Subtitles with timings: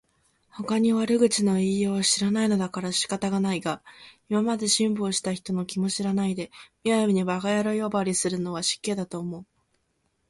[0.49, 3.83] ほかに悪口の言いようを知らないのだから仕方がないが、
[4.31, 6.49] 今まで辛抱した人の気も知らないで、
[6.83, 9.45] 無闇に馬鹿野郎呼ばわりは失敬だと思う